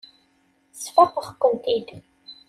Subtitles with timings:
[0.83, 1.89] Sfaqeɣ-kent-id.